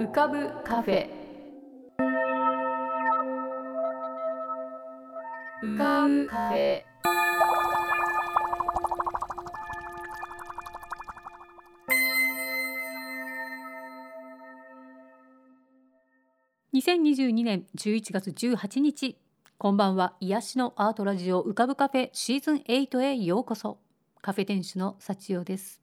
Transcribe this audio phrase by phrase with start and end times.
[0.00, 1.10] 浮かぶカフェ。
[5.62, 6.82] 浮かぶカフェ。
[16.72, 19.18] 2022年11月18日
[19.58, 20.14] こんばんは。
[20.20, 23.76] 癒しのアートラジオ浮かぶカフェシーズン8へようこそ。
[24.22, 25.82] カフェ店主の幸代です。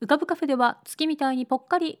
[0.00, 2.00] 浮かぶカフェでは月みたいにぽっかり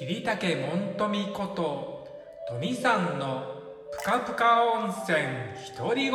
[0.00, 2.08] 桐竹門富こと
[2.48, 3.44] 富さんの
[3.92, 5.18] ぷかぷか温泉
[5.76, 6.12] 独り言。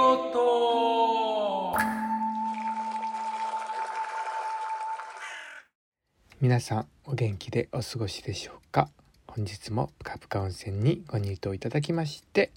[6.42, 8.90] 皆さんお元気でお過ごしでしょうか？
[9.28, 12.52] 本日もぷかぷか温泉にご入湯いただきまして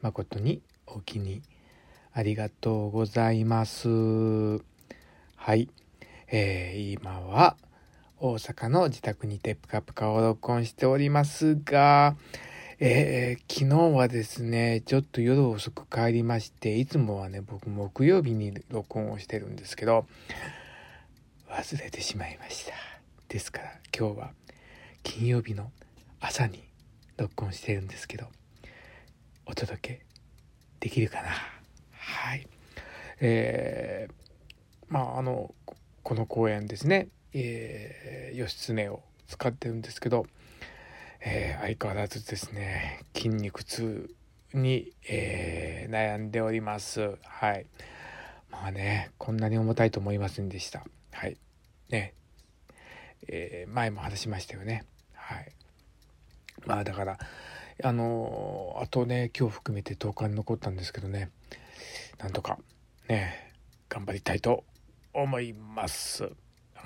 [0.00, 1.42] 誠にお気に
[2.12, 3.88] ありがとうございます。
[3.88, 5.68] はい、
[6.28, 7.56] えー、今は
[8.20, 12.16] 大阪の自宅にてぷかぷかを録音しておりますが、
[12.80, 20.04] えー、昨日はですね、ちょっと夜遅く帰りまして、いつもはね、僕木曜日に録音をしてるんですけど、
[21.48, 22.72] 忘れてしまいました。
[23.28, 24.30] ですから今日は
[25.04, 25.70] 金曜日の
[26.18, 26.64] 朝に
[27.18, 28.26] 録音してるんですけど
[29.46, 30.00] お届け
[30.80, 31.28] できるかな？
[31.92, 32.48] はい。
[33.20, 34.12] えー、
[34.88, 35.54] まああの
[36.02, 40.26] この公演ですね、えー、義経を使ってるんですけど、
[41.20, 44.10] えー、相変わらずですね筋肉痛
[44.54, 47.18] に、えー、悩んでおります。
[47.22, 47.66] はい。
[48.50, 50.84] まあねこんなに重たいと思いませんでした。
[51.12, 51.36] はい。
[51.90, 52.14] ね。
[53.28, 54.84] えー、前も話しましたよね。
[55.12, 55.52] はい。
[56.66, 57.18] まあだから
[57.84, 61.30] あのあとね今日含めて10日に残ったんですけどね
[62.18, 62.58] なんとか
[63.08, 63.52] ね
[63.88, 64.64] 頑張りたいと
[65.12, 66.30] 思います。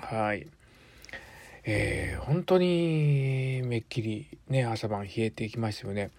[0.01, 0.47] はい。
[1.65, 6.11] えー、本当にめっきりね朝晩冷えていきましたよね。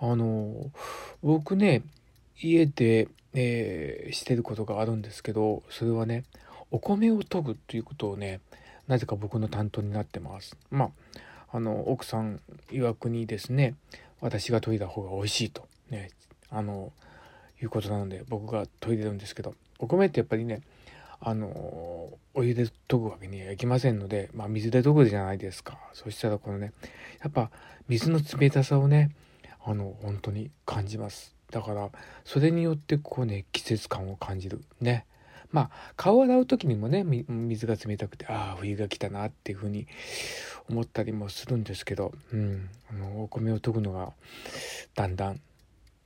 [0.00, 0.70] あの
[1.22, 1.82] 僕ね
[2.40, 6.24] 家で、えー、してることがあるんですけどそれはね
[6.70, 8.40] お米を研ぐっていうことをね
[8.88, 10.56] なぜか僕の担当になってます。
[10.70, 10.90] まあ
[11.56, 12.40] あの奥さん
[12.70, 13.74] 曰くにですね
[14.20, 16.10] 私が研いだ方が美味しいとね
[16.50, 16.92] あの
[17.62, 20.62] いうことなので僕が研いでるんですけどお米ってやっぱりね
[21.26, 21.48] あの
[22.34, 25.78] お湯で研ぐわけにはいきませんので、まあ、水で研ぐじゃないですか。
[25.94, 26.72] そしたらこのね
[27.22, 27.50] やっぱ
[27.88, 29.10] 水の冷たさをね
[29.64, 31.34] あの本当に感じます。
[31.50, 31.88] だから
[32.24, 34.62] それによってこうね季節感を感じる。
[34.82, 35.06] ね。
[35.50, 39.86] まあ顔を洗う時にもね水が冷たくてああ冬が来たなっていうふうに
[40.68, 44.12] 思ったりもするんですけど、うん、あのお米を研ぐのが
[44.94, 45.40] だんだん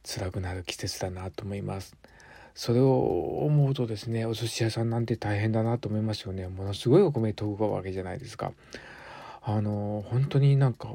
[0.05, 1.97] 辛くなる季節だなと思います。
[2.59, 8.51] それを思うとですねお寿司屋さんなんて大変だなと思いますよねものすごいお米研ぐわけじゃないですか
[9.43, 10.93] あの本当になんか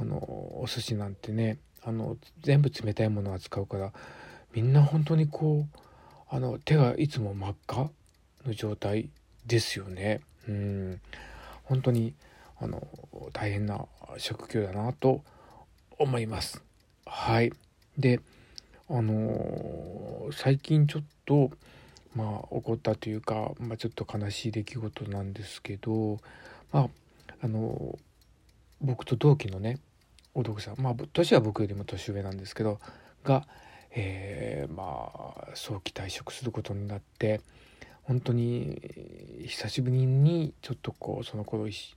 [0.00, 3.92] あのお寿司なんてねあの全部冷たいものを扱うから
[4.54, 5.78] みんな本当にこう
[6.30, 7.90] あの手がいつも真っ赤
[8.46, 9.10] の状態
[9.44, 10.22] ですよね。
[10.48, 11.00] うん
[11.64, 12.14] 本当に
[12.58, 12.82] あの
[13.34, 13.84] 大変な
[14.16, 15.22] 職業だなと
[15.98, 16.62] 思います。
[17.04, 17.52] はい。
[17.98, 18.20] で
[18.88, 21.50] あの最近ちょっと
[22.14, 26.18] まあ起こったというか、まあ、ちょっと悲しい出来事なんですけど
[26.72, 26.88] まあ
[27.42, 27.98] あの
[28.80, 29.78] 僕と同期のね
[30.34, 32.78] お父さんまあ年は僕よりも年上なんですけど
[33.24, 33.46] が
[33.96, 37.40] えー、まあ早期退職することになって
[38.02, 41.94] 本当に久しぶりにちょっとこうその頃一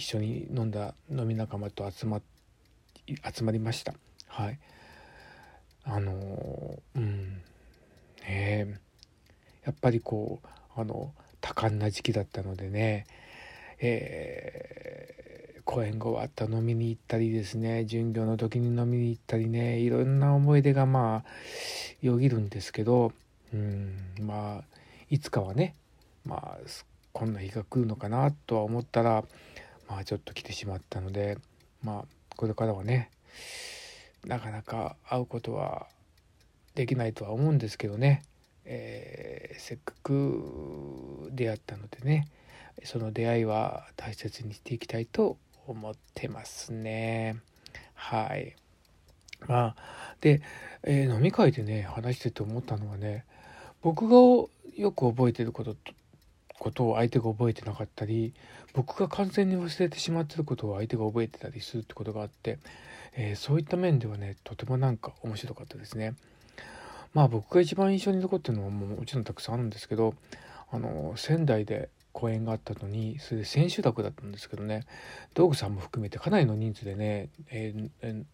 [0.00, 2.20] 緒に飲んだ飲み仲間と集ま
[3.06, 3.94] 集まりました。
[4.26, 4.58] はい。
[5.88, 7.42] あのうん。
[8.26, 8.80] ね
[9.64, 10.48] やっぱりこう
[10.80, 13.06] あの多感な時期だったのでね。
[13.80, 15.18] えー
[15.68, 17.84] 公演後はあった飲みに行ったりですね。
[17.84, 19.78] 巡業の時に飲みに行ったりね。
[19.78, 21.30] いろんな思い出がまあ
[22.00, 23.12] よぎるんですけど。
[23.52, 24.64] うんまあ
[25.10, 25.74] いつかはね
[26.24, 26.58] まあ
[27.12, 29.24] こんな日が来るのかなとは思ったら
[29.88, 31.38] まあちょっと来てしまったので
[31.82, 32.04] まあ
[32.36, 33.10] これからはね
[34.26, 35.86] なかなか会うことは
[36.74, 38.22] できないとは思うんですけどね、
[38.64, 42.28] えー、せっかく出会ったのでね。
[42.84, 45.36] その出会いは大切にしていきたいと
[45.66, 47.36] 思ってますね。
[47.94, 48.54] はい。
[49.46, 49.76] まあ
[50.20, 50.42] で、
[50.82, 53.24] えー、飲み会でね話してて思ったのはね
[53.82, 54.16] 僕が
[54.76, 55.76] よく覚えてること
[56.58, 58.32] ことを相手が覚えてなかったり
[58.72, 62.58] 僕が完全に忘れてしまってることを相手が覚えてたりするってことがあって、
[63.14, 66.14] えー、そういった面ではねとてもなんか面白かったですね。
[67.14, 70.14] まあ僕が一番印象に残ってるのはもちろんたくさんあるんですけど
[70.70, 74.86] あの仙台で公演があったのにそれで千秋楽だったんですけどね
[75.34, 78.24] 道具さんも含めてかなりの人数でね、えーえ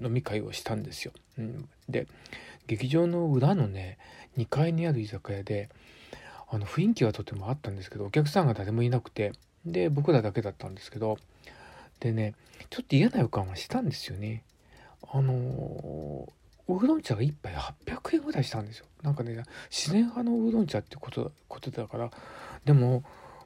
[0.00, 1.12] ー、飲み会をしたんですよ。
[1.38, 2.06] うん、で
[2.66, 3.98] 劇場の裏のね
[4.36, 5.68] 2階にある居酒屋で
[6.50, 9.32] あの雰囲気はとてもあったんですけどお客さんが誰もいなくて
[9.64, 11.18] で僕らだけだったんですけど
[12.00, 12.34] でね
[12.70, 14.44] ちょっと嫌な予感はしたんですよね。
[15.10, 16.28] あの
[16.68, 18.86] ウーロン茶が1杯800円ぐらいしたんですよ。
[19.02, 22.10] なんかね自然派のウーロン茶ってことことだから
[22.64, 23.04] でも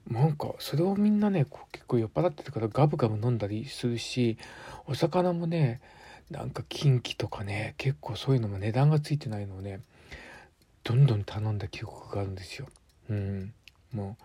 [0.08, 4.36] なんかそれをみんなね結構酔っ払ってたからガブガブ飲んだりするし
[4.86, 5.80] お魚もね
[6.30, 9.80] なんかキンキとかね結構そういうのも値段がついてないのをね
[10.82, 12.66] どんどん頼んだ記憶があるんですよ。
[13.08, 13.52] うん、
[13.92, 14.24] もう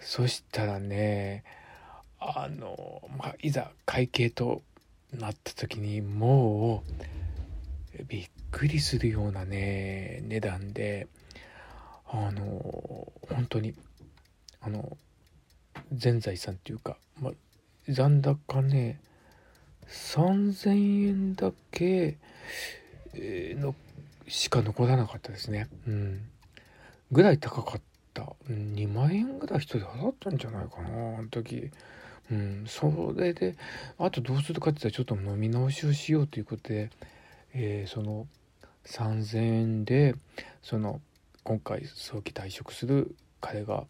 [0.00, 1.44] そしたらね
[2.20, 4.62] あの、まあ、いざ会計と
[5.12, 6.84] なった時にも
[7.98, 11.08] うびっくりするようなね値段で
[12.06, 13.74] あの本当に
[14.60, 14.96] あの
[15.92, 17.32] 全財産っていうか、まあ、
[17.88, 19.00] 残高ね
[19.88, 22.18] 3,000円だけ
[23.14, 23.74] の
[24.28, 25.68] しか残らなかったですね。
[25.86, 26.20] うん
[27.12, 27.80] ぐらい高かっ
[28.14, 28.32] た。
[28.48, 31.70] 2万円ぐらい一人払ったんじゃないかな、あの時。
[32.30, 33.56] うん、それで、
[33.98, 36.90] あとどうするかって言ったらちょっと飲み直しをしようということで、
[37.54, 38.26] えー、その
[38.86, 40.14] 3,000円で、
[40.62, 41.00] その、
[41.42, 43.84] 今回早期退職する彼が、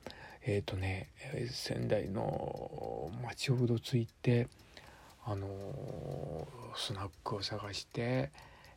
[0.47, 1.09] えっ、ー、とね、
[1.51, 4.49] 仙台の町をうろついて、
[5.25, 5.47] あの
[6.77, 8.31] スナックを探して、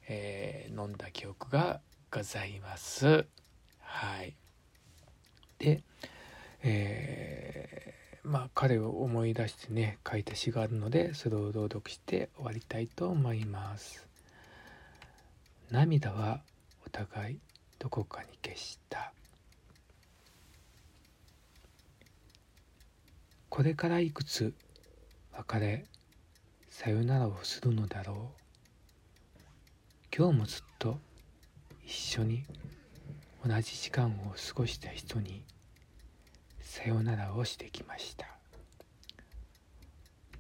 [0.10, 1.80] えー、飲んだ記憶が
[2.12, 3.26] ございます。
[3.80, 4.36] はい。
[5.58, 5.82] で、
[6.64, 7.33] えー、
[8.24, 14.08] まあ彼を思い出してね書いた詩があるのでそれを朗読して終わりたいと思います。
[15.74, 16.42] 涙は
[16.86, 17.40] お互い
[17.80, 19.12] どこかに消した
[23.50, 24.54] これからいくつ
[25.36, 25.86] 別れ
[26.70, 28.18] さよならをするのだろう
[30.16, 31.00] 今日もずっと
[31.86, 32.44] 一緒に
[33.44, 35.44] 同じ時間を過ごした人に
[36.64, 38.26] さよならをしてきました。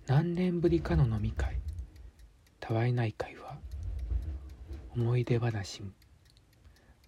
[0.08, 1.58] 何年ぶりかの飲み会。
[2.60, 3.58] たわいない会は
[4.96, 5.84] 思い出話。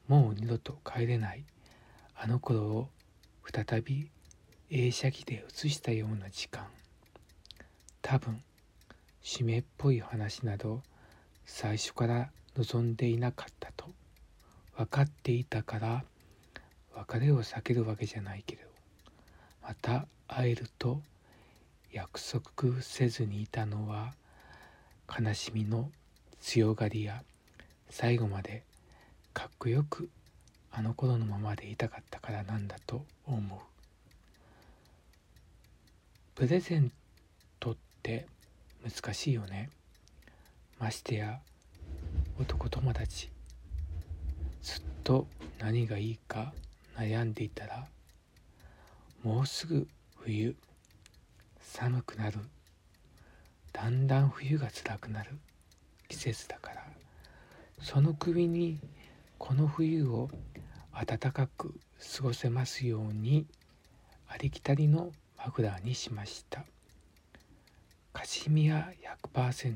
[0.08, 1.46] もう二度と帰れない。
[2.14, 2.90] あの頃を
[3.52, 4.12] 再び
[4.70, 6.68] 映写機で映したような時間。
[8.02, 8.44] 多分
[9.24, 10.84] 締めっぽい話など
[11.46, 13.88] 最初から望んでいなかったと
[14.76, 16.04] 分かっていたから
[16.94, 18.65] 別れを避けるわけじゃないけど。
[19.68, 21.02] また会えると
[21.92, 24.14] 約束せずにいたのは
[25.20, 25.90] 悲しみの
[26.40, 27.24] 強がりや
[27.90, 28.62] 最後まで
[29.34, 30.08] かっこよく
[30.72, 33.60] あの頃のままでいたかったからなんだと思う。
[36.36, 36.92] プレゼン
[37.60, 38.28] トって
[38.84, 39.72] 難しいよね。
[40.78, 41.40] ましてや
[42.40, 43.32] 男友達。
[44.62, 45.26] ずっと
[45.58, 46.54] 何がいいか
[46.98, 47.88] 悩んでいたら
[49.26, 50.56] もうすぐ冬。
[51.60, 52.38] 寒くなる。
[53.74, 55.32] だんだん冬が辛くなる。
[56.08, 56.86] 季節だから。
[57.82, 58.80] その首に
[59.40, 60.30] この冬を
[60.94, 61.74] 暖かく
[62.18, 63.48] 過ごせますように
[64.28, 66.64] ありきたりのマフラーにしました。
[68.14, 68.92] カシミヤ
[69.34, 69.74] 100%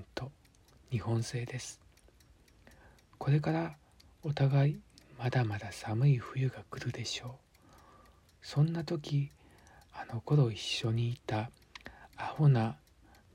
[0.91, 1.81] 日本製です。
[3.17, 3.75] これから
[4.21, 4.79] お互い
[5.17, 7.31] まだまだ寒い冬が来るでしょう。
[8.43, 9.31] そんな時
[10.13, 11.51] の頃一緒にいた
[12.17, 12.77] アホな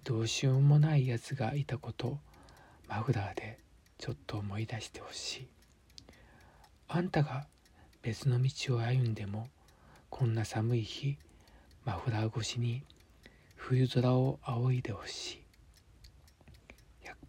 [0.03, 2.19] どうしようもないやつがいたこと
[2.89, 3.59] マフラーで
[3.99, 5.49] ちょっと思い出してほしい。
[6.89, 7.47] あんたが
[8.03, 9.49] 別の道を歩んでも
[10.11, 11.17] こんな寒い日
[11.85, 12.83] マフラー越しに
[13.57, 15.45] 冬空を仰いでほしい。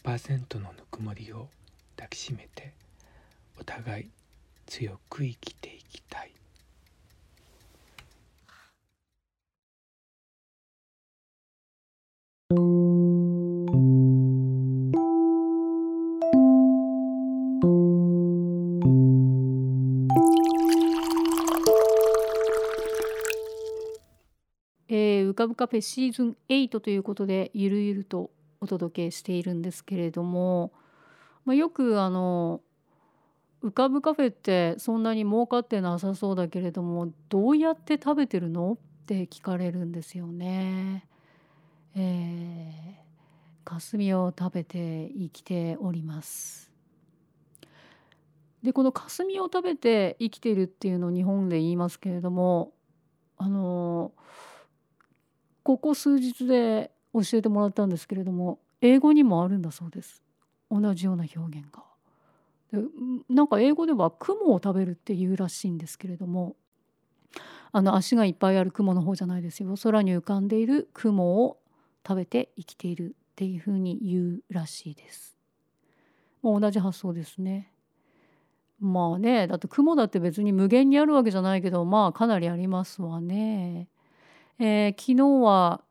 [0.03, 1.49] 100%のぬくもりを
[1.95, 2.73] 抱きしめて
[3.59, 4.09] お互い
[4.65, 6.31] 強く生きていきたい。
[25.45, 30.71] かぶカフェシーズン8ということでゆるゆるとお届けしているんですけれども、
[31.45, 32.61] まあ、よくあの
[33.63, 38.73] 浮かぶカフェってそんなに儲かってなさそうだけれどもどうやって食べてるの？
[38.73, 41.07] って聞かれるんですよね。
[41.95, 42.93] えー、
[43.63, 46.71] 霞を食べて生きております。
[48.63, 52.73] でこの霞を食べて生きてるっていうのを日本で言いますけれども
[53.37, 54.11] あの
[55.65, 60.21] ここ数日で教えてもらったんですけれども英語にもあるんだそうです
[60.69, 61.83] 同じような表現が。
[62.71, 62.79] で
[63.29, 66.55] なんか英語では雲を食べるっていうらしいんですけれども
[67.71, 71.57] あの足がいっぱいある雲の方じゃないですよ空に浮かんでいる雲を
[72.07, 75.35] 食べて生きているっていうふうに言うらしいです。
[76.43, 77.71] もう同じ発想ですね。
[78.79, 83.89] まあねだって雲だって別に無限にあるわけじゃないけどまあかなりありますわね。
[84.59, 85.81] えー、昨日は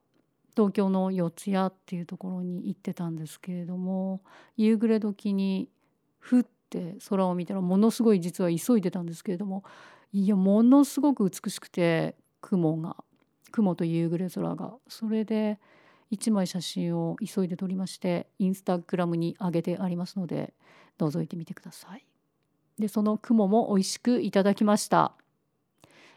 [0.56, 4.22] 東京の四谷っていうところに行ってたんですけれども
[4.56, 5.68] 夕暮れ時に
[6.18, 9.64] ふって空を見たらものすごい実は急いでたんですけれども
[10.12, 12.96] いやものすごく美しくて雲が
[13.50, 15.58] 雲と夕暮れ空がそれで
[16.12, 20.54] 1枚写真を急いで撮りましてインスタグラムに上げてありますので
[20.98, 22.06] 覗いてみてください。
[22.78, 25.14] でその雲も美味しくいただきました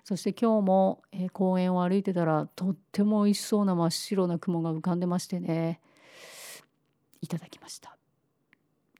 [0.08, 5.82] そして今日も、え、公園を歩いてたらとっても美味しそうな真っ白な雲が浮かんでましてね。
[7.20, 7.98] いただきました。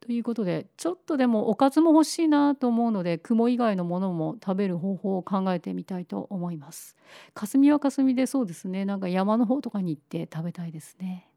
[0.02, 6.98] ということでちょっとでもおかずも欲しいなと思うので雲以外のものも食べる方法を考えてみたいと思います。
[7.34, 8.84] 霞は霞でそうですね。
[8.84, 11.30] なんか山の方とかに行って食べたいですね。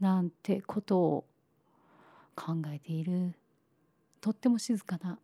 [0.00, 1.24] なんてことを
[2.36, 3.32] 考えている。
[4.20, 5.18] とっても静かな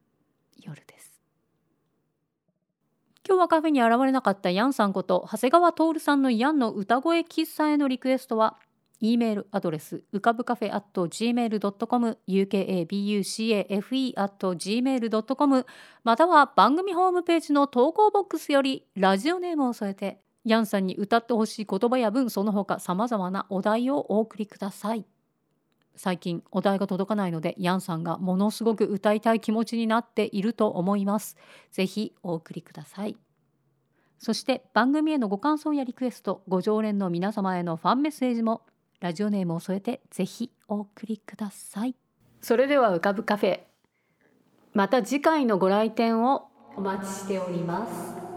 [0.59, 1.18] 夜です。
[3.29, 8.57] 今日はカフェに現れなかったヤンさんこと長谷川徹さんのヤンの歌声喫茶へのリクエストは
[9.01, 15.67] e メールアドレスうかぶカフェ at gmail.com ukabucafe at gmail.com
[16.05, 25.05] または番組ホームページの投稿ボックスよりラジオネームを添えてヤンさんに歌ってほしい言葉や文その他さまざまなお題をお送りください。
[25.99, 31.37] 最近お題が届かないのでヤンさんがものすごく歌いたい気持ちになっていると思います。
[31.73, 33.17] ぜひお送りください。
[34.19, 38.63] そして番組へのご感想やリクエスト、ご常連の皆様へのファンメッセージも
[39.01, 41.95] ラジオネームを添えてぜひお送りください。
[42.41, 43.61] それでは浮かぶカフェ。
[44.73, 48.28] また次回のご来店をお待ちしております。